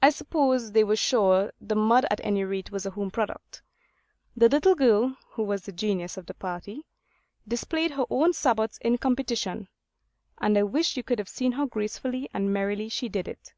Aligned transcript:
I 0.00 0.08
suppose 0.08 0.72
they 0.72 0.82
were 0.82 0.96
sure 0.96 1.52
the 1.60 1.74
mud 1.76 2.06
at 2.10 2.22
any 2.24 2.42
rate 2.42 2.70
was 2.70 2.86
a 2.86 2.92
home 2.92 3.10
product. 3.10 3.60
The 4.34 4.48
little 4.48 4.74
girl 4.74 5.14
(who 5.32 5.42
was 5.42 5.60
the 5.66 5.72
genius 5.72 6.16
of 6.16 6.24
the 6.24 6.32
party) 6.32 6.86
displayed 7.46 7.90
her 7.90 8.06
own 8.08 8.32
sabots 8.32 8.78
in 8.78 8.96
competition; 8.96 9.68
and 10.38 10.56
I 10.56 10.62
wish 10.62 10.96
you 10.96 11.02
could 11.02 11.18
have 11.18 11.28
seen 11.28 11.52
how 11.52 11.66
gracefully 11.66 12.30
and 12.32 12.50
merrily 12.50 12.88
she 12.88 13.10
did 13.10 13.28
it. 13.28 13.52